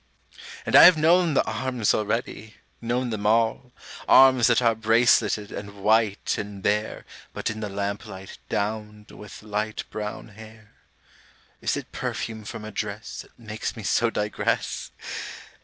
And 0.65 0.75
I 0.75 0.85
have 0.85 0.97
known 0.97 1.35
the 1.35 1.45
arms 1.45 1.93
already, 1.93 2.55
known 2.81 3.11
them 3.11 3.27
all 3.27 3.71
Arms 4.09 4.47
that 4.47 4.59
are 4.59 4.73
braceleted 4.73 5.51
and 5.51 5.75
white 5.83 6.39
and 6.39 6.63
bare 6.63 7.05
(But 7.33 7.51
in 7.51 7.59
the 7.59 7.69
lamplight, 7.69 8.39
downed 8.49 9.11
with 9.11 9.43
light 9.43 9.83
brown 9.91 10.29
hair!) 10.29 10.71
Is 11.61 11.77
it 11.77 11.91
perfume 11.91 12.45
from 12.45 12.65
a 12.65 12.71
dress 12.71 13.21
That 13.21 13.37
makes 13.37 13.75
me 13.75 13.83
so 13.83 14.09
digress? 14.09 14.89